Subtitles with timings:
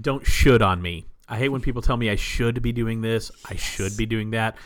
[0.00, 1.06] don't should on me.
[1.28, 4.30] I hate when people tell me I should be doing this, I should be doing
[4.30, 4.56] that.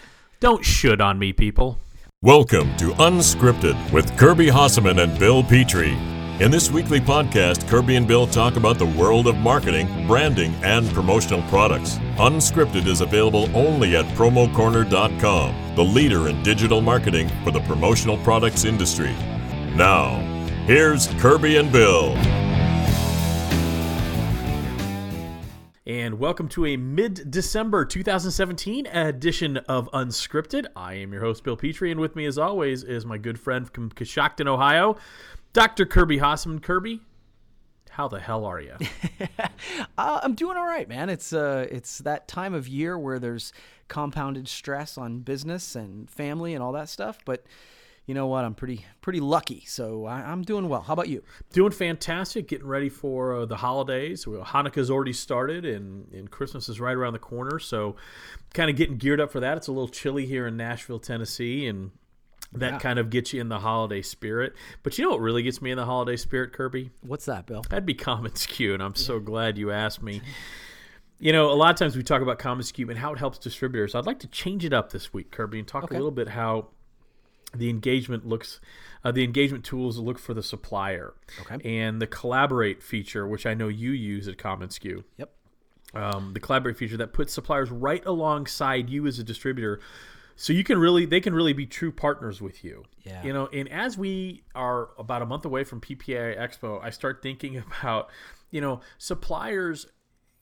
[0.40, 1.78] Don't should on me, people.
[2.22, 5.96] Welcome to Unscripted with Kirby Hasseman and Bill Petrie.
[6.40, 10.88] In this weekly podcast, Kirby and Bill talk about the world of marketing, branding, and
[10.90, 11.98] promotional products.
[12.16, 18.64] Unscripted is available only at promocorner.com, the leader in digital marketing for the promotional products
[18.64, 19.14] industry.
[19.76, 20.18] Now,
[20.66, 22.43] here's Kirby and Bill.
[25.86, 30.64] And welcome to a mid December 2017 edition of Unscripted.
[30.74, 33.70] I am your host, Bill Petrie, and with me, as always, is my good friend
[33.70, 34.96] from Coshocton, Ohio,
[35.52, 35.84] Dr.
[35.84, 36.62] Kirby Hasseman.
[36.62, 37.02] Kirby,
[37.90, 38.72] how the hell are you?
[39.98, 41.10] uh, I'm doing all right, man.
[41.10, 43.52] It's uh, it's that time of year where there's
[43.86, 47.44] compounded stress on business and family and all that stuff, but
[48.06, 48.44] you know what?
[48.44, 50.82] I'm pretty pretty lucky, so I, am doing well.
[50.82, 51.22] How about you?
[51.52, 52.48] Doing fantastic.
[52.48, 54.26] Getting ready for uh, the holidays.
[54.26, 57.58] Hanukkah's already started, and and Christmas is right around the corner.
[57.58, 57.96] So,
[58.52, 59.56] kind of getting geared up for that.
[59.56, 61.92] It's a little chilly here in Nashville, Tennessee, and
[62.52, 62.78] that yeah.
[62.78, 64.54] kind of gets you in the holiday spirit.
[64.82, 66.90] But you know what really gets me in the holiday spirit, Kirby?
[67.00, 67.64] What's that, Bill?
[67.70, 69.02] That'd be commonsku, and I'm yeah.
[69.02, 70.20] so glad you asked me.
[71.20, 73.94] You know, a lot of times we talk about commonsku and how it helps distributors.
[73.94, 75.94] I'd like to change it up this week, Kirby, and talk okay.
[75.94, 76.68] a little bit how
[77.54, 78.60] the engagement looks
[79.04, 81.14] uh, the engagement tools look for the supplier.
[81.42, 81.78] Okay.
[81.78, 85.30] and the collaborate feature which i know you use at commonsku yep.
[85.94, 89.80] Um, the collaborate feature that puts suppliers right alongside you as a distributor
[90.36, 92.84] so you can really they can really be true partners with you.
[93.04, 93.22] Yeah.
[93.24, 97.22] You know and as we are about a month away from ppa expo i start
[97.22, 98.10] thinking about
[98.50, 99.86] you know suppliers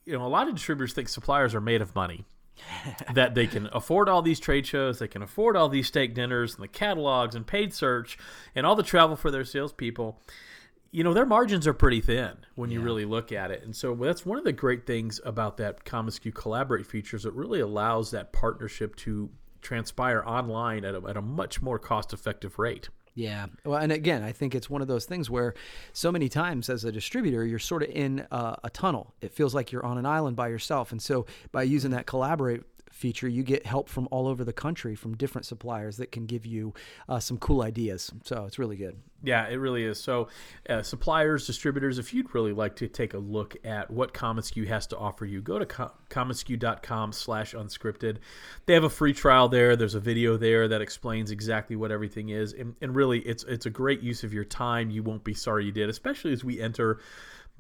[0.04, 2.24] you know a lot of distributors think suppliers are made of money
[3.14, 6.54] that they can afford all these trade shows, they can afford all these steak dinners
[6.54, 8.18] and the catalogs and paid search
[8.54, 10.20] and all the travel for their salespeople.
[10.90, 12.78] You know, their margins are pretty thin when yeah.
[12.78, 13.62] you really look at it.
[13.64, 17.24] And so that's one of the great things about that commonsku Collaborate features.
[17.24, 19.30] It really allows that partnership to
[19.62, 22.90] transpire online at a, at a much more cost effective rate.
[23.14, 23.46] Yeah.
[23.64, 25.54] Well, and again, I think it's one of those things where
[25.92, 29.12] so many times as a distributor, you're sort of in a, a tunnel.
[29.20, 30.92] It feels like you're on an island by yourself.
[30.92, 34.94] And so by using that collaborate feature, you get help from all over the country
[34.94, 36.74] from different suppliers that can give you
[37.08, 38.12] uh, some cool ideas.
[38.24, 38.96] So it's really good.
[39.24, 40.00] Yeah, it really is.
[40.00, 40.28] So,
[40.68, 44.86] uh, suppliers, distributors, if you'd really like to take a look at what commonsku has
[44.88, 48.16] to offer you, go to com- commonsku.com slash unscripted.
[48.66, 49.76] They have a free trial there.
[49.76, 52.52] There's a video there that explains exactly what everything is.
[52.52, 54.90] And, and really, it's, it's a great use of your time.
[54.90, 56.98] You won't be sorry you did, especially as we enter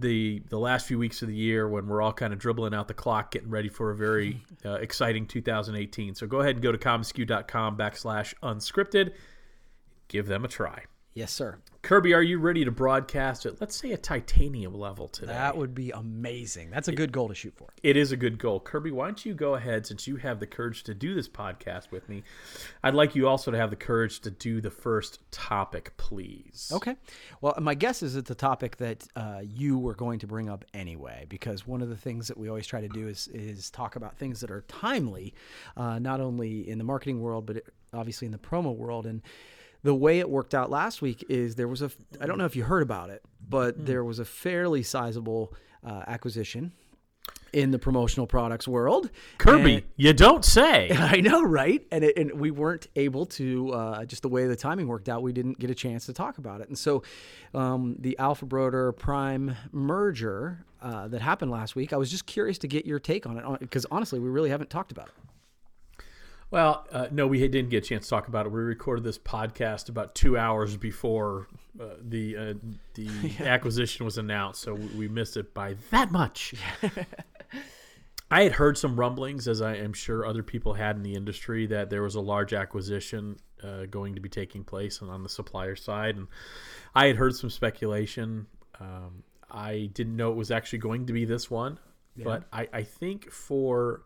[0.02, 2.88] the the last few weeks of the year when we're all kind of dribbling out
[2.88, 6.14] the clock, getting ready for a very uh, exciting 2018.
[6.14, 9.12] So go ahead and go to commonsku.com backslash unscripted.
[10.08, 10.84] Give them a try.
[11.14, 11.58] Yes, sir.
[11.82, 15.32] Kirby, are you ready to broadcast at, let's say, a titanium level today?
[15.32, 16.70] That would be amazing.
[16.70, 17.68] That's a good goal to shoot for.
[17.82, 18.60] It is a good goal.
[18.60, 21.90] Kirby, why don't you go ahead, since you have the courage to do this podcast
[21.90, 22.22] with me?
[22.82, 26.70] I'd like you also to have the courage to do the first topic, please.
[26.72, 26.96] Okay.
[27.42, 30.64] Well, my guess is it's a topic that uh, you were going to bring up
[30.72, 33.96] anyway, because one of the things that we always try to do is, is talk
[33.96, 35.34] about things that are timely,
[35.76, 39.04] uh, not only in the marketing world, but obviously in the promo world.
[39.04, 39.20] And
[39.82, 42.56] the way it worked out last week is there was a I don't know if
[42.56, 43.86] you heard about it, but mm.
[43.86, 45.54] there was a fairly sizable
[45.84, 46.72] uh, acquisition
[47.52, 49.10] in the promotional products world.
[49.38, 50.90] Kirby, and, you don't say.
[50.92, 51.86] I know, right?
[51.90, 55.22] And, it, and we weren't able to, uh, just the way the timing worked out,
[55.22, 56.68] we didn't get a chance to talk about it.
[56.68, 57.02] And so
[57.52, 62.58] um, the Alpha Broder Prime merger uh, that happened last week, I was just curious
[62.58, 65.14] to get your take on it because honestly, we really haven't talked about it.
[66.52, 68.52] Well, uh, no, we didn't get a chance to talk about it.
[68.52, 71.48] We recorded this podcast about two hours before
[71.80, 72.54] uh, the uh,
[72.92, 73.04] the
[73.40, 73.46] yeah.
[73.46, 76.54] acquisition was announced, so we missed it by that much.
[78.30, 81.64] I had heard some rumblings, as I am sure other people had in the industry,
[81.68, 85.74] that there was a large acquisition uh, going to be taking place on the supplier
[85.74, 86.28] side, and
[86.94, 88.46] I had heard some speculation.
[88.78, 91.78] Um, I didn't know it was actually going to be this one,
[92.14, 92.24] yeah.
[92.24, 94.02] but I, I think for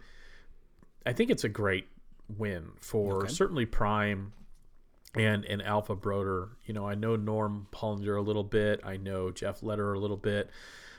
[1.04, 1.88] I think it's a great
[2.28, 3.32] win for okay.
[3.32, 4.32] certainly Prime
[5.14, 6.50] and and Alpha Broder.
[6.64, 8.81] You know, I know Norm Hullinger a little bit.
[8.84, 10.50] I know Jeff Lederer a little bit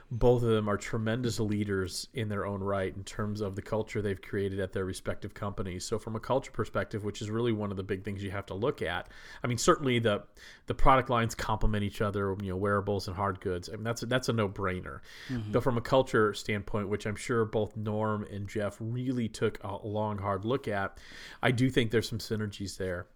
[0.09, 4.01] both of them are tremendous leaders in their own right in terms of the culture
[4.01, 5.83] they've created at their respective companies.
[5.83, 8.45] So from a culture perspective, which is really one of the big things you have
[8.45, 9.09] to look at.
[9.43, 10.23] I mean, certainly the
[10.67, 13.67] the product lines complement each other, you know, wearables and hard goods.
[13.67, 15.01] I mean, that's a, that's a no-brainer.
[15.29, 15.51] Mm-hmm.
[15.51, 19.85] But from a culture standpoint, which I'm sure both Norm and Jeff really took a
[19.85, 20.97] long hard look at,
[21.43, 23.07] I do think there's some synergies there.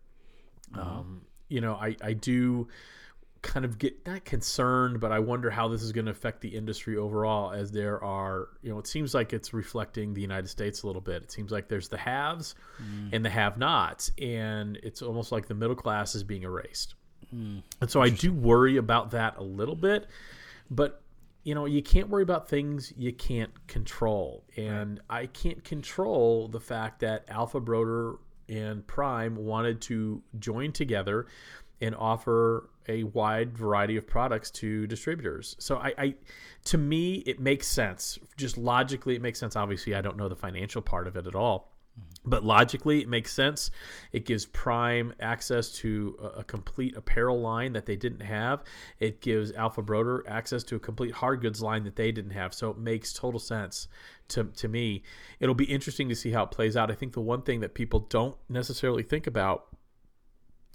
[0.73, 0.79] Mm-hmm.
[0.81, 2.67] Um, you know, I I do
[3.41, 6.49] kind of get not concerned, but I wonder how this is going to affect the
[6.49, 7.51] industry overall.
[7.51, 11.01] As there are, you know, it seems like it's reflecting the United States a little
[11.01, 11.23] bit.
[11.23, 13.09] It seems like there's the haves mm.
[13.11, 16.95] and the have-nots, and it's almost like the middle class is being erased.
[17.33, 17.63] Mm.
[17.79, 20.07] And so I do worry about that a little bit,
[20.69, 21.01] but
[21.43, 25.23] you know, you can't worry about things you can't control, and right.
[25.23, 28.17] I can't control the fact that Alpha Broder
[28.47, 31.25] and Prime wanted to join together
[31.81, 35.55] and offer a wide variety of products to distributors.
[35.59, 36.15] So I, I,
[36.65, 38.19] to me, it makes sense.
[38.37, 39.55] Just logically, it makes sense.
[39.55, 41.73] Obviously, I don't know the financial part of it at all,
[42.25, 43.71] but logically, it makes sense.
[44.11, 48.63] It gives Prime access to a, a complete apparel line that they didn't have.
[48.99, 52.53] It gives Alpha Broder access to a complete hard goods line that they didn't have.
[52.53, 53.87] So it makes total sense
[54.29, 55.03] to, to me.
[55.39, 56.89] It'll be interesting to see how it plays out.
[56.89, 59.67] I think the one thing that people don't necessarily think about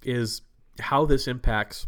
[0.02, 0.42] is
[0.78, 1.86] how this impacts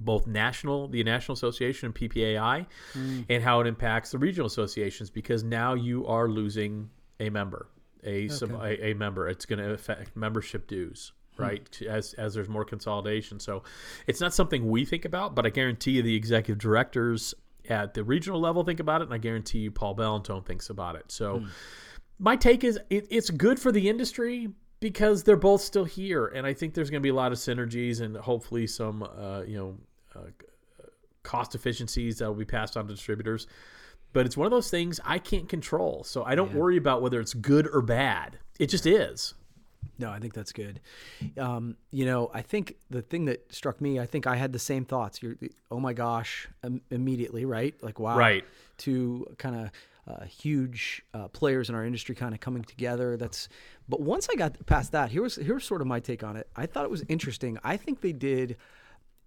[0.00, 3.24] both national, the National Association and PPAI, mm.
[3.28, 6.90] and how it impacts the regional associations because now you are losing
[7.20, 7.68] a member,
[8.04, 8.54] a okay.
[8.82, 9.28] a, a, member.
[9.28, 11.42] It's going to affect membership dues, hmm.
[11.42, 11.82] right?
[11.82, 13.62] As as there's more consolidation, so
[14.06, 17.34] it's not something we think about, but I guarantee you the executive directors
[17.68, 20.96] at the regional level think about it, and I guarantee you Paul Bellantone thinks about
[20.96, 21.10] it.
[21.10, 21.40] So.
[21.40, 21.48] Mm.
[22.18, 24.48] My take is it, it's good for the industry,
[24.80, 27.38] because they're both still here, and I think there's going to be a lot of
[27.38, 29.76] synergies and hopefully some, uh, you know,
[30.14, 30.30] uh,
[31.22, 33.46] cost efficiencies that will be passed on to distributors.
[34.12, 36.58] But it's one of those things I can't control, so I don't yeah.
[36.58, 38.38] worry about whether it's good or bad.
[38.58, 39.34] It just is.
[39.98, 40.80] No, I think that's good.
[41.38, 44.58] Um, you know, I think the thing that struck me, I think I had the
[44.58, 45.22] same thoughts.
[45.22, 45.36] You're,
[45.70, 46.48] oh my gosh,
[46.90, 47.74] immediately, right?
[47.82, 48.44] Like, wow, right?
[48.78, 49.70] To kind of
[50.06, 53.16] uh, huge uh, players in our industry kind of coming together.
[53.16, 53.48] That's,
[53.88, 56.48] but once I got past that, here was here's sort of my take on it.
[56.54, 57.58] I thought it was interesting.
[57.64, 58.56] I think they did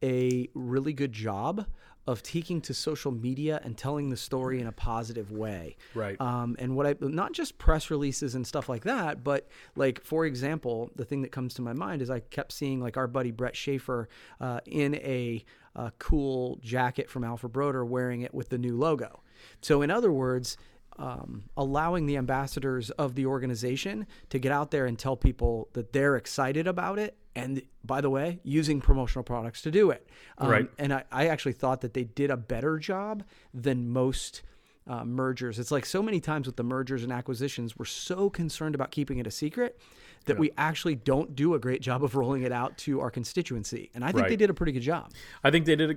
[0.02, 1.66] a really good job
[2.08, 5.76] of taking to social media and telling the story in a positive way.
[5.94, 6.20] Right.
[6.20, 10.26] Um, and what I not just press releases and stuff like that, but like for
[10.26, 13.30] example, the thing that comes to my mind is I kept seeing like our buddy
[13.31, 14.10] Brett Schaefer
[14.42, 15.44] uh, in a,
[15.76, 19.22] a cool jacket from Alpha Broder wearing it with the new logo.
[19.62, 20.58] So, in other words,
[21.00, 25.94] um, allowing the ambassadors of the organization to get out there and tell people that
[25.94, 27.16] they're excited about it.
[27.36, 30.06] And by the way, using promotional products to do it.
[30.38, 30.70] Um, right.
[30.78, 34.42] And I, I, actually thought that they did a better job than most
[34.88, 35.58] uh, mergers.
[35.58, 39.20] It's like so many times with the mergers and acquisitions, we're so concerned about keeping
[39.20, 39.80] it a secret
[40.26, 40.40] that yeah.
[40.40, 43.90] we actually don't do a great job of rolling it out to our constituency.
[43.94, 44.30] And I think right.
[44.30, 45.12] they did a pretty good job.
[45.44, 45.96] I think they did a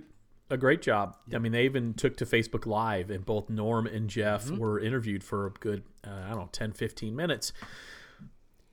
[0.52, 1.16] a great job.
[1.34, 4.58] I mean, they even took to Facebook Live, and both Norm and Jeff mm-hmm.
[4.58, 7.52] were interviewed for a good, uh, I don't know, 10, 15 minutes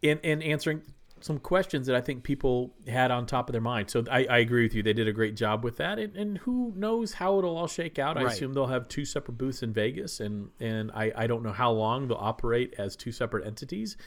[0.01, 0.81] in, in answering
[1.21, 3.89] some questions that I think people had on top of their mind.
[3.89, 4.83] So I, I agree with you.
[4.83, 5.99] They did a great job with that.
[5.99, 8.17] And, and who knows how it'll all shake out.
[8.17, 11.51] I assume they'll have two separate booths in Vegas, and, and I, I don't know
[11.51, 13.97] how long they'll operate as two separate entities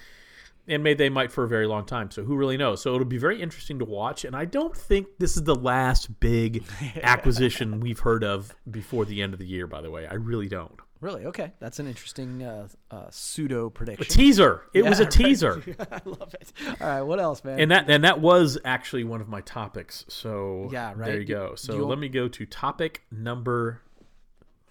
[0.69, 2.11] and may they might for a very long time.
[2.11, 2.83] So who really knows?
[2.83, 4.25] So it'll be very interesting to watch.
[4.25, 6.65] And I don't think this is the last big
[7.03, 9.67] acquisition we've heard of before the end of the year.
[9.67, 10.79] By the way, I really don't.
[11.01, 11.27] Really?
[11.27, 14.07] Okay, that's an interesting uh, uh, pseudo prediction.
[14.07, 14.63] A teaser.
[14.73, 15.61] It yeah, was a teaser.
[15.91, 16.53] I love it.
[16.81, 17.59] All right, what else, man?
[17.59, 20.05] And that and that was actually one of my topics.
[20.07, 21.07] So yeah, right.
[21.07, 21.57] There you go.
[21.57, 23.83] So let me go to topic number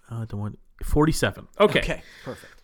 [0.09, 0.55] uh, the one
[0.85, 1.49] forty-seven.
[1.59, 1.79] Okay.
[1.79, 2.01] Okay.
[2.23, 2.60] Perfect.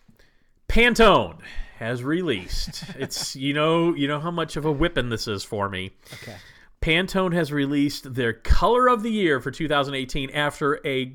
[0.78, 1.38] Pantone
[1.78, 2.84] has released.
[2.96, 5.90] it's you know you know how much of a whipping this is for me.
[6.22, 6.36] Okay.
[6.80, 11.12] Pantone has released their color of the year for 2018 after a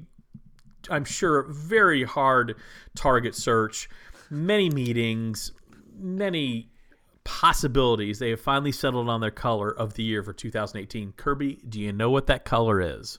[0.89, 2.57] I'm sure very hard
[2.93, 3.87] target search,
[4.29, 5.53] many meetings,
[5.97, 6.69] many
[7.23, 8.19] possibilities.
[8.19, 11.13] They have finally settled on their color of the year for 2018.
[11.13, 13.17] Kirby, do you know what that color is?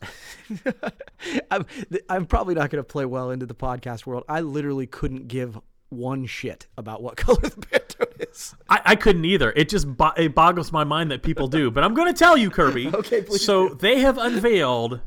[1.50, 1.64] I'm,
[2.10, 4.24] I'm probably not going to play well into the podcast world.
[4.28, 5.58] I literally couldn't give
[5.96, 8.54] one shit about what color the Pantone is.
[8.68, 9.52] I, I couldn't either.
[9.52, 11.70] It just bo- it boggles my mind that people do.
[11.70, 12.88] But I'm going to tell you, Kirby.
[12.94, 13.44] okay, please.
[13.44, 13.74] So do.
[13.76, 15.00] they have unveiled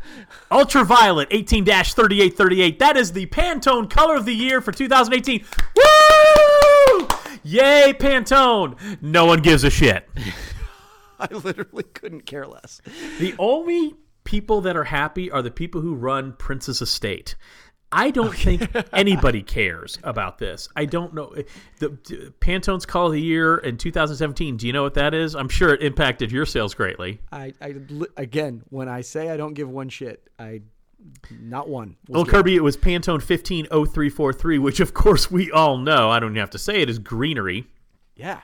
[0.52, 2.80] Ultraviolet 18 3838.
[2.80, 5.46] That is the Pantone color of the year for 2018.
[5.76, 7.08] Woo!
[7.44, 9.02] Yay, Pantone!
[9.02, 10.08] No one gives a shit.
[11.20, 12.82] I literally couldn't care less.
[13.20, 17.36] The only people that are happy are the people who run Prince's estate.
[17.92, 18.58] I don't okay.
[18.58, 20.68] think anybody cares about this.
[20.76, 21.44] I don't know eh,
[21.80, 24.58] the, the, Pantone's Call of the Year in 2017.
[24.58, 25.36] Do you know what that is?
[25.36, 27.22] I'm sure it impacted your sales greatly.
[27.32, 27.76] I, I
[28.18, 30.62] again, when I say I don't give one shit, I
[31.40, 31.96] not one.
[32.10, 32.32] Well, good.
[32.32, 36.10] Kirby, it was Pantone 150343, which of course we all know.
[36.10, 37.68] I don't even have to say it is greenery.
[38.16, 38.42] Yeah.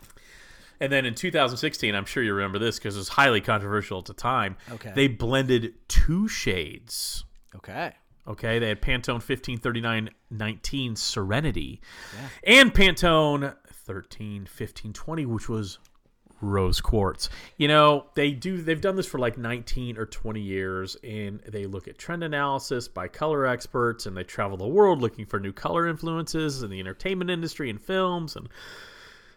[0.79, 4.05] And then in 2016, I'm sure you remember this because it was highly controversial at
[4.05, 4.57] the time.
[4.71, 4.91] Okay.
[4.95, 7.25] They blended two shades.
[7.55, 7.93] Okay.
[8.27, 11.81] Okay, they had Pantone 153919 Serenity
[12.45, 13.41] and Pantone
[13.85, 15.79] 131520, which was
[16.41, 17.29] rose quartz.
[17.57, 21.65] You know, they do they've done this for like 19 or 20 years and they
[21.65, 25.53] look at trend analysis by color experts and they travel the world looking for new
[25.53, 28.49] color influences in the entertainment industry and films and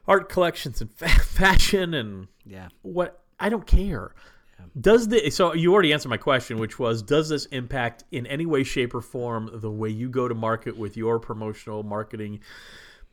[0.08, 2.68] art collections and fa- fashion and Yeah.
[2.82, 4.12] what I don't care.
[4.78, 8.44] Does the so you already answered my question, which was does this impact in any
[8.46, 12.40] way, shape, or form the way you go to market with your promotional marketing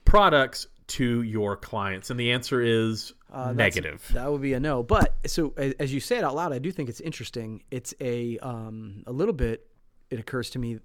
[0.05, 2.09] products to your clients?
[2.09, 4.07] And the answer is Uh, negative.
[4.13, 4.83] That would be a no.
[4.83, 7.63] But so as you say it out loud, I do think it's interesting.
[7.71, 9.67] It's a um, a little bit.
[10.09, 10.79] It occurs to me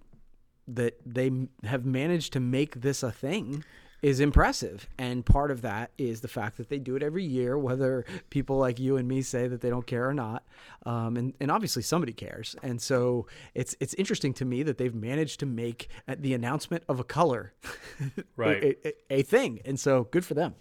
[0.69, 1.31] that they
[1.65, 3.65] have managed to make this a thing
[4.01, 7.59] is impressive, and part of that is the fact that they do it every year,
[7.59, 10.45] whether people like you and me say that they don't care or not.
[10.87, 14.95] Um, and and obviously somebody cares, and so it's it's interesting to me that they've
[14.95, 17.53] managed to make uh, the announcement of a color
[18.37, 18.63] Right.
[18.63, 20.55] a, a, a thing, and so good for them.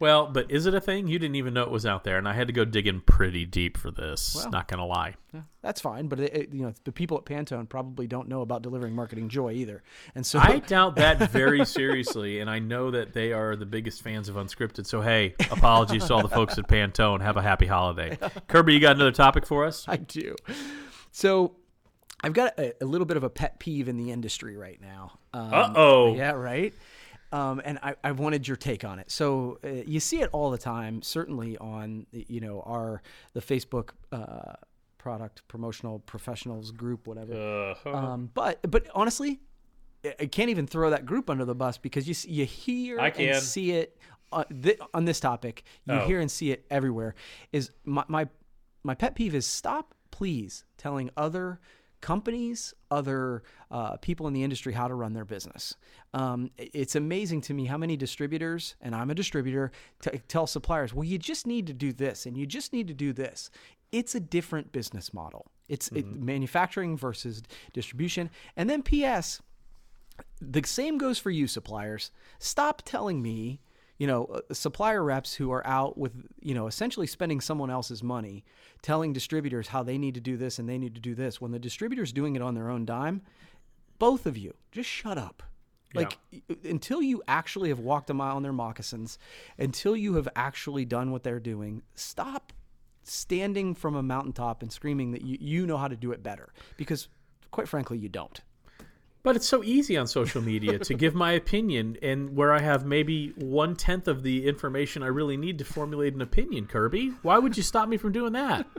[0.00, 1.08] Well, but is it a thing?
[1.08, 3.44] You didn't even know it was out there, and I had to go digging pretty
[3.44, 4.46] deep for this.
[4.52, 5.14] not gonna lie.
[5.34, 8.40] Yeah, that's fine, but it, it- you know the people at Pantone probably don't know
[8.42, 9.82] about delivering marketing joy either,
[10.14, 14.02] and so I doubt that very seriously, and I know that they are the biggest
[14.02, 14.86] fans of Unscripted.
[14.86, 17.20] So hey, apologies to all the folks at Pantone.
[17.20, 18.16] Have a happy holiday.
[18.46, 19.84] Kirby, you got another topic for us?
[19.88, 20.36] I do.
[21.10, 21.56] So
[22.22, 25.18] I've got a, a little bit of a pet peeve in the industry right now.
[25.34, 26.14] Um, Uh-oh.
[26.16, 26.72] Yeah, right.
[27.30, 29.10] Um, and I, I wanted your take on it.
[29.10, 33.02] So uh, you see it all the time, certainly on you know our
[33.34, 34.54] the Facebook uh,
[34.96, 37.74] product promotional professionals group, whatever.
[37.84, 39.40] Uh, Um, but but honestly,
[40.04, 43.28] I- can't even throw that group under the bus because you you hear I can.
[43.28, 43.98] and see it
[44.32, 45.64] uh, th- on this topic.
[45.86, 46.06] You Oh.
[46.06, 47.14] hear and see it everywhere.
[47.52, 48.28] Is my, my
[48.82, 51.60] my pet peeve is stop please telling other
[52.00, 55.76] companies, other uh, people in the industry how to run their business.
[56.14, 60.94] Um, it's amazing to me how many distributors, and I'm a distributor, t- tell suppliers,
[60.94, 63.50] well, you just need to do this and you just need to do this.
[63.90, 65.50] It's a different business model.
[65.68, 68.30] It's it, manufacturing versus distribution.
[68.56, 69.40] And then, P.S.,
[70.40, 72.10] the same goes for you suppliers.
[72.38, 73.60] Stop telling me,
[73.98, 78.02] you know, uh, supplier reps who are out with, you know, essentially spending someone else's
[78.02, 78.44] money,
[78.80, 81.50] telling distributors how they need to do this and they need to do this when
[81.50, 83.22] the distributor's doing it on their own dime.
[83.98, 85.42] Both of you, just shut up.
[85.94, 89.18] Like y- until you actually have walked a mile in their moccasins,
[89.58, 92.52] until you have actually done what they're doing, stop
[93.02, 96.52] standing from a mountaintop and screaming that you, you know how to do it better
[96.76, 97.08] because
[97.50, 98.42] quite frankly you don't.
[99.22, 102.86] But it's so easy on social media to give my opinion, and where I have
[102.86, 106.66] maybe one tenth of the information I really need to formulate an opinion.
[106.66, 108.66] Kirby, why would you stop me from doing that?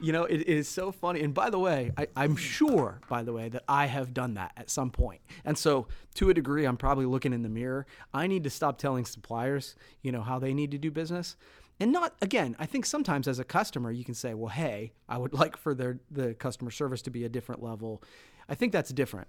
[0.00, 1.22] You know, it, it is so funny.
[1.22, 4.52] And by the way, I, I'm sure, by the way, that I have done that
[4.56, 5.20] at some point.
[5.44, 7.86] And so, to a degree, I'm probably looking in the mirror.
[8.14, 11.36] I need to stop telling suppliers, you know, how they need to do business.
[11.80, 15.16] And not again, I think sometimes as a customer, you can say, well, hey, I
[15.16, 18.02] would like for their the customer service to be a different level.
[18.50, 19.28] I think that's different.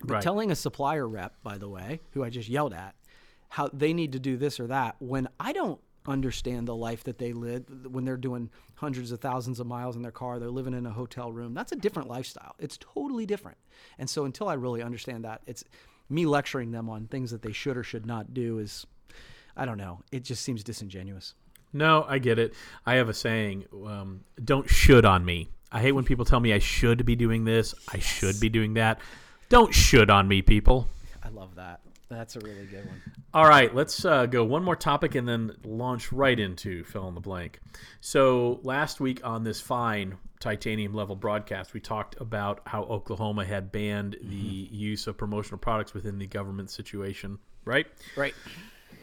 [0.00, 0.22] But Right.
[0.22, 2.94] telling a supplier rep, by the way, who I just yelled at,
[3.48, 7.18] how they need to do this or that when I don't understand the life that
[7.18, 10.72] they live when they're doing hundreds of thousands of miles in their car, they're living
[10.72, 11.52] in a hotel room.
[11.52, 12.54] That's a different lifestyle.
[12.58, 13.58] It's totally different.
[13.98, 15.64] And so until I really understand that, it's
[16.08, 18.86] me lecturing them on things that they should or should not do is
[19.56, 20.00] I don't know.
[20.12, 21.34] It just seems disingenuous.
[21.72, 22.54] No, I get it.
[22.86, 26.52] I have a saying: um, "Don't should on me." I hate when people tell me
[26.52, 29.00] I should be doing this, I should be doing that.
[29.48, 30.88] Don't should on me, people.
[31.22, 31.80] I love that.
[32.08, 33.00] That's a really good one.
[33.32, 37.14] All right, let's uh, go one more topic and then launch right into fill in
[37.14, 37.60] the blank.
[38.00, 43.70] So last week on this fine titanium level broadcast, we talked about how Oklahoma had
[43.70, 47.86] banned the use of promotional products within the government situation, right?
[48.16, 48.34] Right.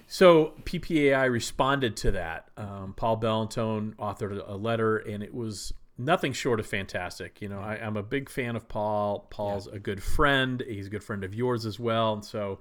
[0.08, 2.50] So PPAI responded to that.
[2.58, 7.42] Um, Paul Bellantone authored a letter, and it was nothing short of fantastic.
[7.42, 9.28] You know, I, I'm a big fan of Paul.
[9.30, 10.64] Paul's a good friend.
[10.68, 12.60] He's a good friend of yours as well, and so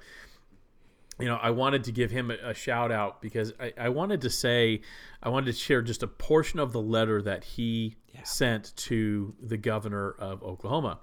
[1.18, 4.20] you know, I wanted to give him a, a shout out because I, I wanted
[4.22, 4.82] to say,
[5.22, 9.56] I wanted to share just a portion of the letter that he sent to the
[9.56, 10.98] governor of Oklahoma.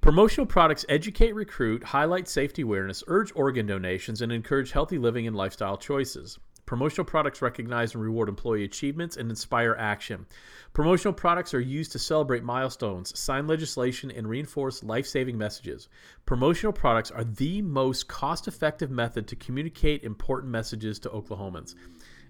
[0.00, 5.36] Promotional products educate, recruit, highlight safety awareness, urge organ donations, and encourage healthy living and
[5.36, 6.38] lifestyle choices.
[6.66, 10.26] Promotional products recognize and reward employee achievements and inspire action.
[10.72, 15.88] Promotional products are used to celebrate milestones, sign legislation, and reinforce life saving messages.
[16.26, 21.74] Promotional products are the most cost effective method to communicate important messages to Oklahomans.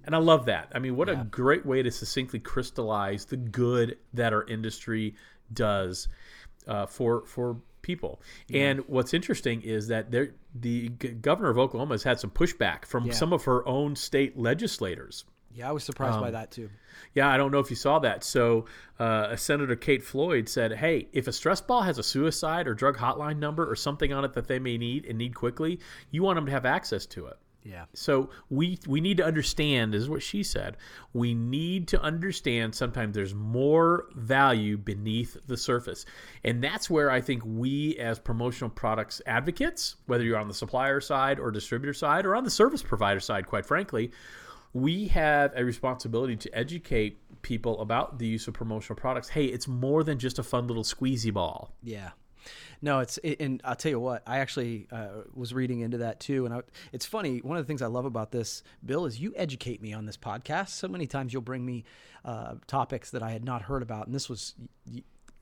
[0.05, 0.71] And I love that.
[0.73, 5.17] I mean, what a great way to succinctly crystallize the good that our industry
[5.53, 6.09] does
[6.69, 8.21] uh, for for people.
[8.53, 12.85] And what's interesting is that there, the g- governor of Oklahoma has had some pushback
[12.85, 13.13] from Yeah.
[13.13, 15.25] some of her own state legislators.
[15.55, 16.69] Yeah, I was surprised Um, by that too.
[17.15, 18.23] Yeah, I don't know if you saw that.
[18.25, 18.67] So,
[18.99, 22.99] uh, Senator Kay Floyd said, "Hey, if a stress ball has a suicide or drug
[22.99, 26.37] hotline number or something on it that they may need and need quickly, you want
[26.37, 27.87] them to have access to it." Yeah.
[27.95, 30.77] So we we need to understand is what she said.
[31.13, 36.07] We need to understand sometimes there's more value beneath the surface.
[36.45, 41.01] And that's where I think we as promotional products advocates, whether you're on the supplier
[41.01, 44.13] side or distributor side or on the service provider side quite frankly,
[44.73, 49.29] we have a responsibility to educate people about the use of promotional products.
[49.29, 51.73] Hey, it's more than just a fun little squeezy ball.
[51.83, 52.11] Yeah.
[52.83, 54.23] No, it's it, and I'll tell you what.
[54.27, 56.63] I actually uh, was reading into that too, and I,
[56.93, 57.39] it's funny.
[57.39, 60.17] One of the things I love about this, Bill, is you educate me on this
[60.17, 60.71] podcast.
[60.71, 61.85] So many times you'll bring me
[62.25, 64.55] uh, topics that I had not heard about, and this was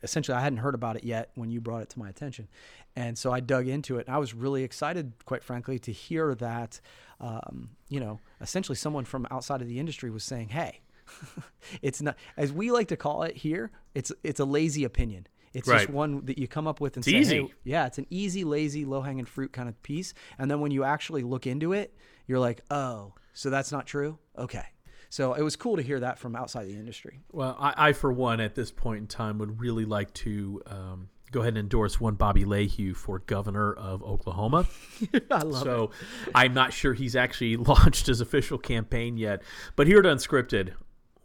[0.02, 2.48] essentially I hadn't heard about it yet when you brought it to my attention,
[2.94, 4.06] and so I dug into it.
[4.06, 6.80] And I was really excited, quite frankly, to hear that.
[7.20, 10.80] Um, you know, essentially, someone from outside of the industry was saying, "Hey."
[11.82, 13.70] it's not as we like to call it here.
[13.94, 15.26] It's it's a lazy opinion.
[15.54, 17.42] It's just one that you come up with and It's say, easy.
[17.42, 20.12] "Hey, yeah, it's an easy, lazy, low hanging fruit kind of piece.
[20.38, 21.94] And then when you actually look into it,
[22.26, 24.18] you're like, oh, so that's not true?
[24.36, 24.64] Okay.
[25.10, 27.20] So it was cool to hear that from outside the industry.
[27.30, 31.08] Well, I, I for one, at this point in time, would really like to um,
[31.30, 34.66] go ahead and endorse one Bobby Lehew for governor of Oklahoma.
[35.30, 35.90] I love so
[36.34, 39.42] I'm not sure he's actually launched his official campaign yet.
[39.76, 40.72] But here at Unscripted,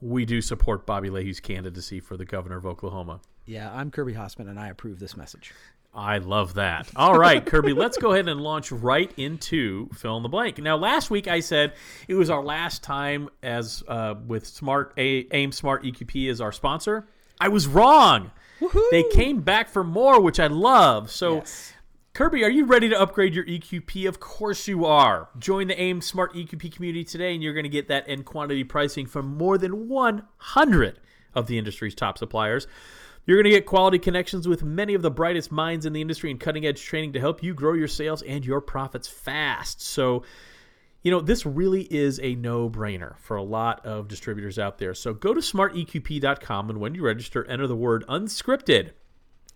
[0.01, 3.21] we do support Bobby Lehew's candidacy for the governor of Oklahoma.
[3.49, 5.53] Yeah, I'm Kirby Hasseman, and I approve this message.
[5.91, 6.87] I love that.
[6.95, 10.59] All right, Kirby, let's go ahead and launch right into fill in the blank.
[10.59, 11.73] Now, last week I said
[12.07, 16.51] it was our last time as uh, with Smart A- AIM Smart EQP as our
[16.51, 17.07] sponsor.
[17.41, 18.29] I was wrong.
[18.91, 21.09] They came back for more, which I love.
[21.09, 21.73] So, Yes.
[22.13, 24.07] Kirby, are you ready to upgrade your EQP?
[24.07, 25.29] Of course you are.
[25.39, 28.63] Join the AIM Smart EQP community today, and you're going to get that end quantity
[28.63, 30.99] pricing from more than 100
[31.33, 32.67] of the industry's top suppliers.
[33.29, 36.31] You're going to get quality connections with many of the brightest minds in the industry
[36.31, 39.83] and cutting edge training to help you grow your sales and your profits fast.
[39.83, 40.23] So,
[41.03, 44.95] you know, this really is a no brainer for a lot of distributors out there.
[44.95, 48.93] So go to smarteqp.com and when you register, enter the word unscripted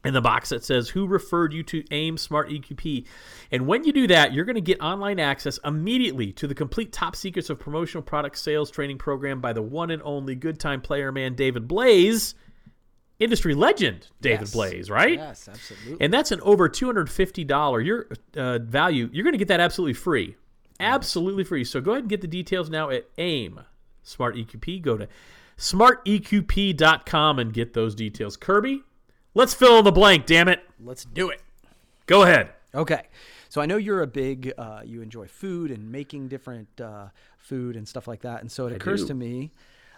[0.05, 3.07] in the box that says who referred you to AIM Smart EQP.
[3.49, 6.91] And when you do that, you're going to get online access immediately to the complete
[6.91, 10.79] top secrets of promotional product sales training program by the one and only good time
[10.79, 12.35] player man David Blaise,
[13.23, 14.51] industry legend David Yes.
[14.53, 15.17] Blaise, right?
[15.17, 15.97] Yes, absolutely.
[16.03, 20.35] and that's an over $250 your uh, value you're going to get that absolutely free
[20.79, 23.59] absolutely free so go ahead and get the details now at aim
[24.03, 25.07] smart eqp go to
[25.57, 28.81] smarteqp.com and get those details kirby
[29.33, 31.41] let's fill in the blank damn it Let's do it.
[32.05, 33.03] go ahead Okay.
[33.49, 37.75] So I know you're a big, uh, you enjoy food and making different uh, food
[37.75, 38.41] and stuff like that.
[38.41, 39.09] And so it occurs do.
[39.09, 39.51] to me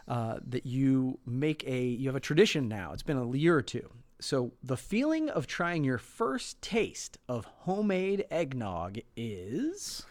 [0.08, 2.94] uh, that you make a, you have a tradition now.
[2.94, 3.89] It's been a year or two.
[4.20, 10.04] So the feeling of trying your first taste of homemade eggnog is.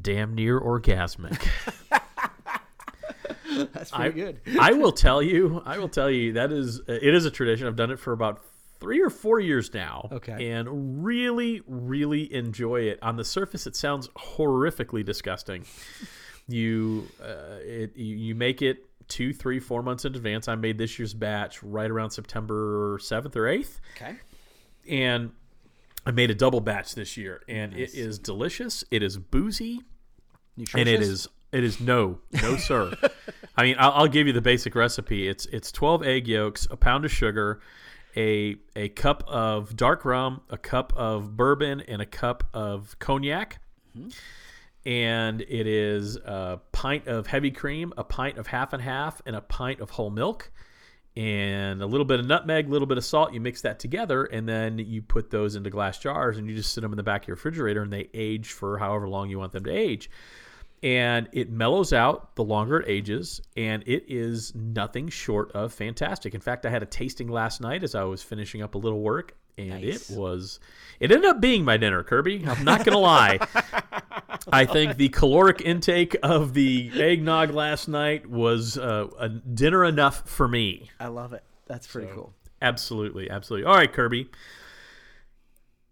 [0.00, 1.48] damn near orgasmic
[3.72, 4.40] That's I, pretty good.
[4.60, 7.66] I will tell you, I will tell you that is it is a tradition.
[7.66, 8.42] I've done it for about
[8.80, 10.08] three or four years now.
[10.12, 10.50] Okay.
[10.50, 12.98] And really, really enjoy it.
[13.02, 15.64] On the surface, it sounds horrifically disgusting.
[16.48, 20.48] you, uh, it you, you make it two, three, four months in advance.
[20.48, 24.16] I made this year's batch right around September seventh or eighth, Okay.
[24.88, 25.32] and
[26.04, 28.84] I made a double batch this year, and it is delicious.
[28.90, 29.80] It is boozy
[30.56, 30.80] Nutritious?
[30.80, 32.92] and it is it is no no sir
[33.56, 36.76] i mean I'll, I'll give you the basic recipe it's it's 12 egg yolks a
[36.76, 37.60] pound of sugar
[38.16, 43.58] a a cup of dark rum a cup of bourbon and a cup of cognac
[43.96, 44.08] mm-hmm.
[44.86, 49.34] And it is a pint of heavy cream a pint of half and half and
[49.34, 50.50] a pint of whole milk
[51.16, 53.32] and a little bit of nutmeg, a little bit of salt.
[53.32, 56.74] You mix that together, and then you put those into glass jars, and you just
[56.74, 59.38] sit them in the back of your refrigerator, and they age for however long you
[59.38, 60.10] want them to age.
[60.82, 66.34] And it mellows out the longer it ages, and it is nothing short of fantastic.
[66.34, 69.00] In fact, I had a tasting last night as I was finishing up a little
[69.00, 70.10] work, and Nice.
[70.10, 70.60] it was.
[71.00, 72.44] It ended up being my dinner, Kirby.
[72.46, 73.38] I'm not gonna lie.
[74.52, 80.28] I think the caloric intake of the eggnog last night was uh, a dinner enough
[80.28, 80.90] for me.
[81.00, 81.42] I love it.
[81.66, 82.32] That's pretty cool.
[82.62, 83.66] Absolutely, absolutely.
[83.66, 84.28] All right, Kirby.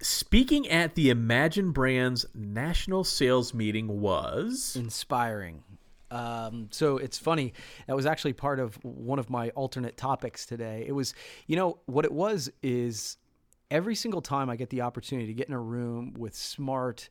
[0.00, 5.62] Speaking at the Imagine Brands national sales meeting was Inspiring.
[6.11, 7.55] Um, so it's funny.
[7.87, 10.85] That was actually part of one of my alternate topics today.
[10.87, 11.14] It was,
[11.46, 13.16] you know, what it was is
[13.70, 17.09] every single time I get the opportunity to get in a room with smart,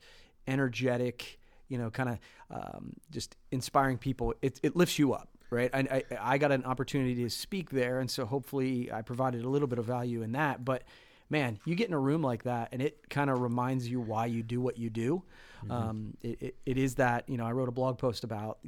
[0.47, 2.19] energetic, you know, kind of
[2.51, 5.29] um, just inspiring people, it, it lifts you up.
[5.49, 5.69] Right.
[5.71, 7.99] I, I, I got an opportunity to speak there.
[7.99, 10.65] And so hopefully I provided a little bit of value in that.
[10.65, 10.81] But
[11.33, 14.27] man, you get in a room like that and it kind of reminds you why
[14.27, 15.23] you do what you do.
[15.63, 15.71] Mm-hmm.
[15.71, 18.59] Um, it, it, it is that, you know, I wrote a blog post about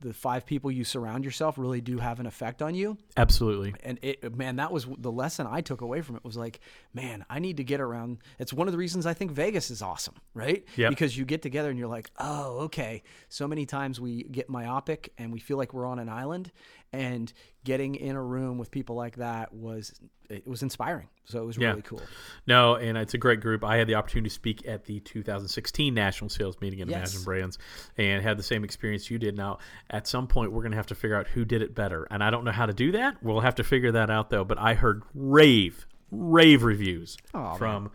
[0.00, 2.98] the five people you surround yourself really do have an effect on you.
[3.16, 3.74] Absolutely.
[3.82, 6.60] And it, man, that was the lesson I took away from it was like,
[6.92, 8.18] man, I need to get around.
[8.38, 10.64] It's one of the reasons I think Vegas is awesome, right?
[10.76, 10.90] Yeah.
[10.90, 13.02] Because you get together and you're like, oh, okay.
[13.28, 16.52] So many times we get myopic and we feel like we're on an island
[16.94, 17.32] and
[17.64, 19.92] getting in a room with people like that was
[20.30, 21.08] it was inspiring.
[21.26, 21.70] So it was yeah.
[21.70, 22.02] really cool.
[22.46, 23.64] No, and it's a great group.
[23.64, 27.12] I had the opportunity to speak at the 2016 National Sales Meeting at yes.
[27.12, 27.58] Imagine Brands
[27.96, 29.36] and had the same experience you did.
[29.36, 29.58] Now,
[29.90, 32.22] at some point, we're going to have to figure out who did it better, and
[32.22, 33.22] I don't know how to do that.
[33.22, 34.44] We'll have to figure that out though.
[34.44, 37.90] But I heard rave rave reviews oh, from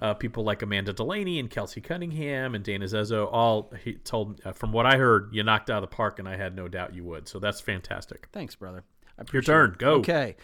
[0.00, 3.28] uh, people like Amanda Delaney and Kelsey Cunningham and Dana Zezzo.
[3.32, 6.28] All he told, uh, from what I heard, you knocked out of the park, and
[6.28, 7.28] I had no doubt you would.
[7.28, 8.28] So that's fantastic.
[8.32, 8.84] Thanks, brother.
[9.32, 9.76] Your turn.
[9.78, 9.94] Go.
[9.94, 10.36] Okay.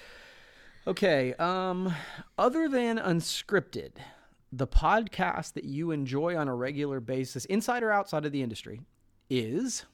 [0.86, 1.34] Okay.
[1.34, 1.94] Um,
[2.36, 3.92] other than unscripted,
[4.52, 8.80] the podcast that you enjoy on a regular basis, inside or outside of the industry,
[9.28, 9.84] is.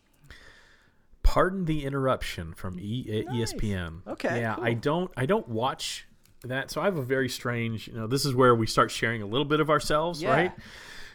[1.23, 3.53] Pardon the interruption from e- nice.
[3.55, 4.07] ESPN.
[4.07, 4.41] Okay.
[4.41, 4.65] Yeah, cool.
[4.65, 5.11] I don't.
[5.17, 6.07] I don't watch
[6.49, 6.71] that.
[6.71, 7.89] So I have a very strange.
[7.89, 10.31] You know, this is where we start sharing a little bit of ourselves, yeah.
[10.31, 10.53] right?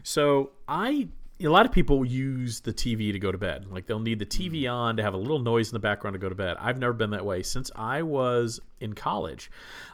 [0.03, 1.09] So I
[1.41, 3.67] a lot of people use the TV to go to bed.
[3.69, 4.73] Like they'll need the TV mm.
[4.73, 6.57] on to have a little noise in the background to go to bed.
[6.59, 7.43] I've never been that way.
[7.43, 9.49] Since I was in college,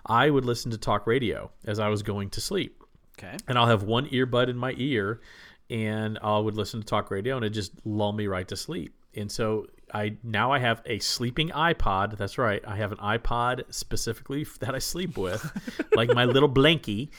[0.05, 2.81] I would listen to talk radio as I was going to sleep.
[3.17, 3.37] Okay.
[3.47, 5.21] And I'll have one earbud in my ear
[5.69, 8.95] and I would listen to talk radio and it just lull me right to sleep.
[9.15, 12.17] And so I now I have a sleeping iPod.
[12.17, 12.63] That's right.
[12.67, 15.51] I have an iPod specifically that I sleep with,
[15.95, 17.09] like my little blankie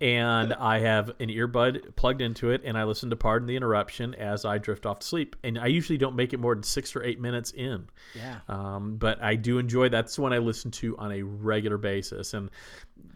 [0.00, 4.14] and I have an earbud plugged into it, and I listen to Pardon the Interruption
[4.14, 5.36] as I drift off to sleep.
[5.42, 7.88] And I usually don't make it more than six or eight minutes in.
[8.14, 8.40] Yeah.
[8.48, 12.34] Um, but I do enjoy that's the one I listen to on a regular basis.
[12.34, 12.50] And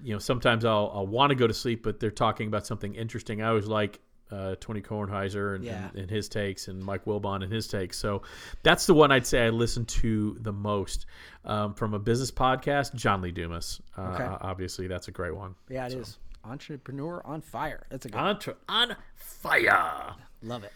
[0.02, 2.94] you know, sometimes I'll, I'll want to go to sleep, but they're talking about something
[2.94, 3.42] interesting.
[3.42, 5.88] I always like uh, Tony Kornheiser and, yeah.
[5.88, 7.98] and, and, his takes, and Mike Wilbon and his takes.
[7.98, 8.22] So
[8.62, 11.06] that's the one I'd say I listen to the most
[11.44, 12.94] um, from a business podcast.
[12.94, 14.28] John Lee Dumas, uh, okay.
[14.40, 15.54] obviously, that's a great one.
[15.68, 15.98] Yeah, it so.
[15.98, 17.86] is entrepreneur on fire.
[17.90, 20.14] That's a good Entre- on fire.
[20.42, 20.72] Love it.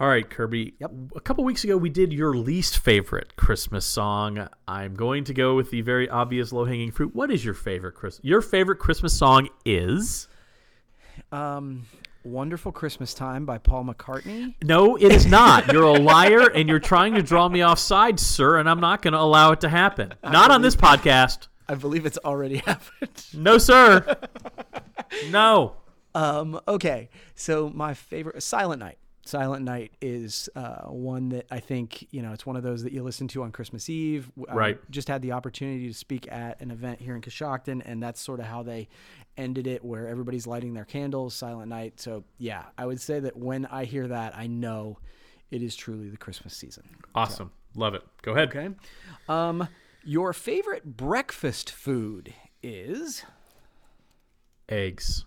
[0.00, 0.74] All right, Kirby.
[0.80, 0.90] Yep.
[1.14, 4.48] A couple weeks ago, we did your least favorite Christmas song.
[4.66, 7.14] I'm going to go with the very obvious low hanging fruit.
[7.14, 8.18] What is your favorite Chris?
[8.22, 10.26] Your favorite Christmas song is?
[11.30, 11.86] Um,
[12.24, 14.54] Wonderful Christmas Time by Paul McCartney?
[14.64, 15.70] No, it is not.
[15.72, 19.12] You're a liar and you're trying to draw me offside, sir, and I'm not going
[19.12, 20.14] to allow it to happen.
[20.22, 21.48] Not on this podcast.
[21.68, 23.26] I believe it's already happened.
[23.34, 24.16] No, sir.
[25.30, 25.74] no.
[26.14, 27.10] Um, okay.
[27.34, 28.98] So my favorite Silent Night.
[29.26, 32.92] Silent Night is uh, one that I think you know it's one of those that
[32.92, 34.30] you listen to on Christmas Eve.
[34.36, 34.76] Right.
[34.76, 38.20] I just had the opportunity to speak at an event here in Coshocton, and that's
[38.20, 38.88] sort of how they
[39.36, 41.34] ended it, where everybody's lighting their candles.
[41.34, 42.00] Silent Night.
[42.00, 44.98] So yeah, I would say that when I hear that, I know
[45.50, 46.84] it is truly the Christmas season.
[47.14, 47.50] Awesome.
[47.74, 47.80] So.
[47.80, 48.02] Love it.
[48.22, 48.48] Go ahead.
[48.48, 48.68] Okay.
[49.28, 49.68] Um,
[50.04, 53.24] your favorite breakfast food is
[54.68, 55.24] eggs.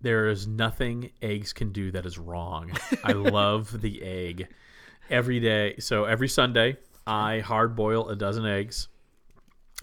[0.00, 2.72] There is nothing eggs can do that is wrong.
[3.04, 4.48] I love the egg
[5.10, 5.76] every day.
[5.78, 8.88] So every Sunday, I hard boil a dozen eggs,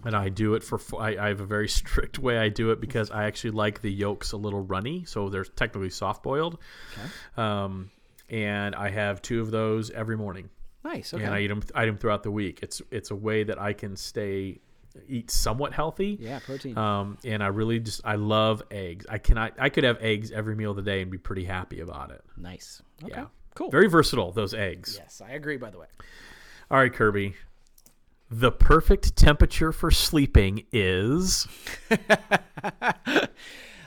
[0.06, 0.80] and I do it for.
[1.00, 3.92] I, I have a very strict way I do it because I actually like the
[3.92, 6.58] yolks a little runny, so they're technically soft boiled.
[6.94, 7.44] Okay.
[7.44, 7.92] Um,
[8.30, 10.50] and I have two of those every morning.
[10.84, 11.14] Nice.
[11.14, 11.24] Okay.
[11.24, 12.60] And I eat them, I eat them throughout the week.
[12.62, 14.60] It's it's a way that I can stay
[15.08, 16.18] eat somewhat healthy.
[16.20, 16.78] Yeah, protein.
[16.78, 19.06] Um, and I really just I love eggs.
[19.10, 21.80] I cannot I could have eggs every meal of the day and be pretty happy
[21.80, 22.22] about it.
[22.38, 22.82] Nice.
[23.04, 23.14] Okay.
[23.16, 23.26] Yeah.
[23.56, 23.70] Cool.
[23.70, 24.96] Very versatile those eggs.
[25.00, 25.58] Yes, I agree.
[25.58, 25.88] By the way.
[26.72, 27.36] All right, Kirby.
[28.30, 31.48] The perfect temperature for sleeping is.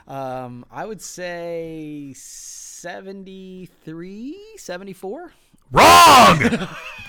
[0.06, 5.32] um, I would say 73, 74.
[5.72, 6.68] Wrong.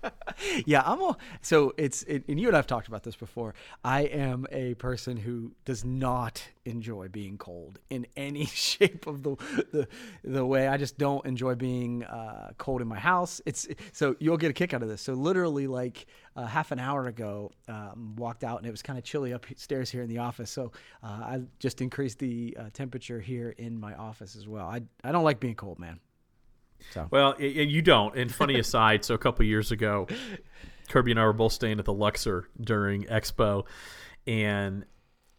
[0.66, 3.54] yeah, I'm a, so it's it, and you and I've talked about this before.
[3.84, 9.36] I am a person who does not enjoy being cold in any shape of the
[9.72, 9.88] the,
[10.24, 10.68] the way.
[10.68, 13.40] I just don't enjoy being uh, cold in my house.
[13.46, 15.02] It's so you'll get a kick out of this.
[15.02, 18.98] So literally, like uh, half an hour ago, um, walked out and it was kind
[18.98, 20.50] of chilly upstairs here in the office.
[20.50, 24.66] So uh, I just increased the uh, temperature here in my office as well.
[24.66, 26.00] I I don't like being cold, man.
[26.90, 28.16] So Well, y- you don't.
[28.16, 30.06] And funny aside, so a couple years ago,
[30.88, 33.64] Kirby and I were both staying at the Luxor during Expo,
[34.26, 34.84] and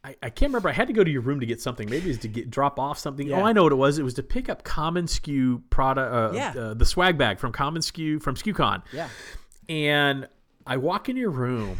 [0.04, 0.70] I, I can't remember.
[0.70, 1.90] I had to go to your room to get something.
[1.90, 3.28] Maybe it's to get drop off something.
[3.28, 3.40] Yeah.
[3.42, 4.00] Oh, I know what it was.
[4.00, 6.54] It was to pick up commonsku product, uh, Yeah.
[6.62, 8.82] uh, the swag bag from commonsku from SkuCon.
[8.92, 9.08] yeah,
[9.70, 10.28] And
[10.68, 11.78] I walk in your room,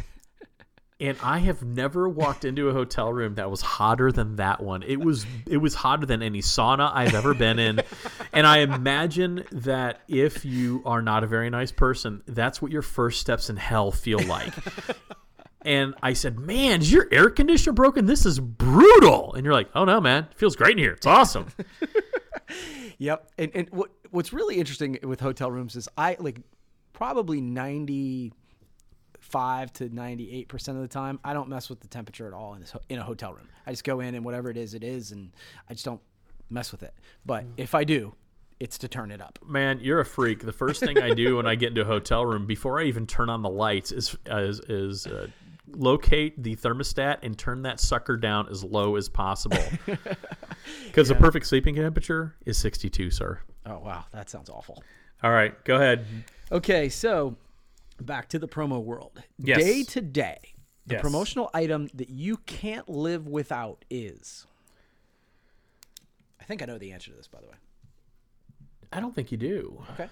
[1.00, 4.82] and I have never walked into a hotel room that was hotter than that one.
[4.84, 7.80] It was it was hotter than any sauna I've ever been in.
[8.34, 12.82] And I imagine that if you are not a very nice person, that's what your
[12.82, 14.52] first steps in hell feel like.
[15.62, 18.04] And I said, "Man, is your air conditioner broken?
[18.04, 20.92] This is brutal." And you're like, "Oh no, man, it feels great in here.
[20.92, 21.46] It's awesome."
[22.98, 23.30] Yep.
[23.38, 26.40] And and what what's really interesting with hotel rooms is I like
[26.92, 28.32] probably ninety
[29.20, 32.32] five to ninety eight percent of the time I don't mess with the temperature at
[32.32, 33.48] all in this in a hotel room.
[33.66, 35.32] I just go in and whatever it is, it is, and
[35.68, 36.00] I just don't
[36.50, 36.94] mess with it.
[37.24, 38.14] But if I do,
[38.60, 39.38] it's to turn it up.
[39.46, 40.40] Man, you're a freak.
[40.44, 43.06] The first thing I do when I get into a hotel room before I even
[43.06, 45.26] turn on the lights is is, is uh,
[45.68, 49.58] locate the thermostat and turn that sucker down as low as possible.
[50.86, 53.40] Because the perfect sleeping temperature is 62, sir.
[53.66, 54.82] Oh wow, that sounds awful.
[55.22, 56.06] All right, go ahead.
[56.50, 57.36] Okay, so
[58.00, 59.22] back to the promo world.
[59.38, 59.58] Yes.
[59.58, 60.38] Day to day,
[60.86, 61.02] the Yes.
[61.02, 64.46] promotional item that you can't live without is.
[66.40, 67.54] I think I know the answer to this, by the way.
[68.94, 69.82] I don't think you do.
[69.92, 70.08] Okay.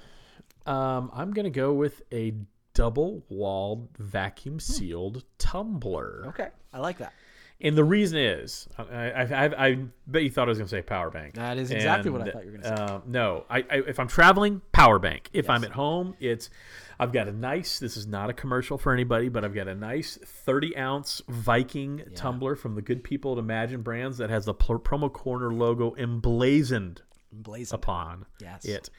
[0.67, 2.35] Um, I'm gonna go with a
[2.75, 6.25] double-walled, vacuum-sealed tumbler.
[6.29, 6.49] Okay.
[6.73, 7.13] I like that.
[7.61, 10.77] And the reason is, I, I, I, I bet you thought I was going to
[10.77, 11.35] say power bank.
[11.35, 12.83] That is exactly what I thought you were gonna say.
[12.83, 15.31] Uh, no, I, I, if I'm traveling, power bank.
[15.33, 16.51] If I'm at home, it's
[16.99, 17.79] I've got a nice.
[17.79, 22.03] This is not a commercial for anybody, but I've got a nice 30 ounce Viking
[22.17, 27.03] tumbler from the good people at Imagine Brands that has the promo corner logo emblazoned
[27.33, 27.75] Blazing.
[27.75, 28.65] upon Yes.
[28.65, 28.91] it,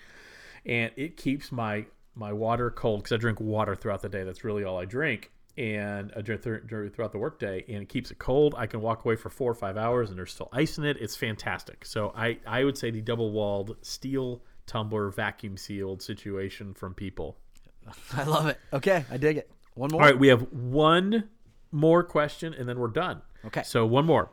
[0.65, 4.23] and it keeps my my water cold because I drink water throughout the day.
[4.23, 7.89] That's really all I drink, and I drink th- th- throughout the workday, and it
[7.89, 8.53] keeps it cold.
[8.57, 10.97] I can walk away for four or five hours, and there's still ice in it.
[10.99, 11.85] It's fantastic.
[11.85, 17.37] So I I would say the double walled steel tumbler vacuum sealed situation from people.
[18.13, 18.59] I love it.
[18.71, 19.49] Okay, I dig it.
[19.75, 20.01] One more.
[20.01, 21.29] All right, we have one
[21.71, 23.21] more question, and then we're done.
[23.45, 23.63] Okay.
[23.63, 24.29] So one more.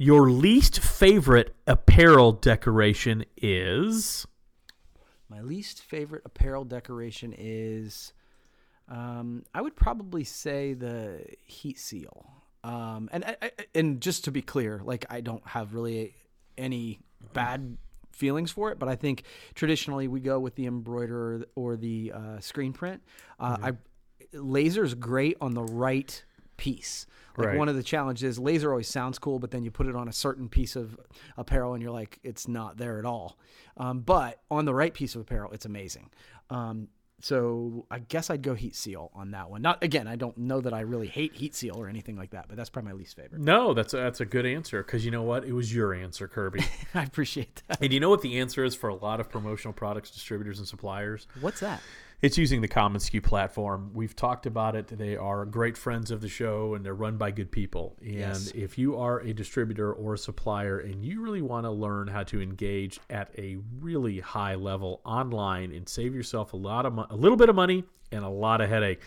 [0.00, 4.26] Your least favorite apparel decoration is
[5.28, 8.12] My least favorite apparel decoration is,
[8.88, 12.32] um, I would probably say the heat seal.
[12.64, 16.14] Um, and I, I- and just to be clear, like I don't have really
[16.56, 17.00] any
[17.32, 17.76] bad
[18.12, 22.38] feelings for it, but I think traditionally we go with the embroider or the uh,
[22.40, 23.02] screen print.
[23.38, 23.72] Uh, I
[24.32, 26.24] laser is great on the right
[26.58, 27.06] piece.
[27.38, 27.56] Like Right.
[27.56, 30.12] one of the challenges, laser always sounds cool, but then you put it on a
[30.12, 30.98] certain piece of
[31.36, 33.38] apparel and you're like, it's not there at all.
[33.76, 36.10] Um, but on the right piece of apparel, it's amazing.
[36.50, 36.88] Um,
[37.20, 39.60] so I guess I'd go heat seal on that one.
[39.62, 42.46] Not again, I don't know that I really hate heat seal or anything like that,
[42.48, 43.40] but that's probably my least favorite.
[43.40, 43.74] no.
[43.74, 45.44] That's a, that's a good answer because you know what?
[45.44, 46.64] It was your answer, Kirby.
[46.94, 47.78] I appreciate that.
[47.82, 50.66] and you know what the answer is for a lot of promotional products distributors and
[50.68, 51.26] suppliers?
[51.40, 51.82] What's that?
[52.20, 53.92] It's using the commonsku platform.
[53.94, 54.88] We've talked about it.
[54.88, 57.96] They are great friends of the show and they're run by good people.
[58.00, 58.50] And Yes.
[58.56, 62.24] if you are a distributor or a supplier and you really want to learn how
[62.24, 67.06] to engage at a really high level online and save yourself a lot of mo-
[67.08, 69.00] a little bit of money and a lot of headache,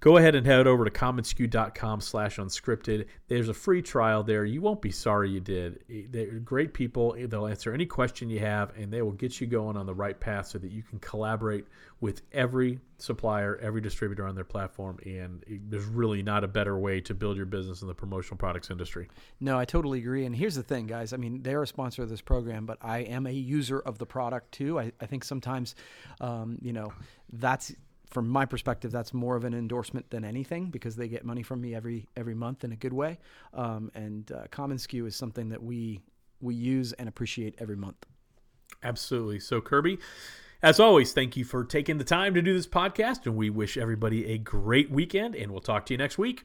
[0.00, 3.06] go ahead and head over to commonsku.com slash unscripted.
[3.28, 4.44] There's a free trial there.
[4.44, 5.84] You won't be sorry you did.
[6.10, 7.16] They're great people.
[7.18, 10.18] They'll answer any question you have and they will get you going on the right
[10.18, 11.66] path so that you can collaborate
[12.00, 14.98] with every supplier, every distributor on their platform.
[15.04, 18.70] And there's really not a better way to build your business in the promotional products
[18.70, 19.08] industry.
[19.38, 20.24] No, I totally agree.
[20.24, 21.12] And here's the thing, guys.
[21.12, 24.06] I mean, they're a sponsor of this program, but I am a user of the
[24.06, 24.78] product too.
[24.78, 25.74] I, I think sometimes,
[26.20, 26.92] um, you know,
[27.32, 27.72] that's
[28.10, 31.60] from my perspective, that's more of an endorsement than anything because they get money from
[31.60, 33.18] me every every month in a good way.
[33.54, 36.00] Um, and uh, commonsku is something that we
[36.40, 38.06] we use and appreciate every month.
[38.82, 39.40] Absolutely.
[39.40, 39.98] So, Kirby,
[40.62, 43.26] as always, thank you for taking the time to do this podcast.
[43.26, 45.34] And we wish everybody a great weekend.
[45.34, 46.44] And we'll talk to you next week.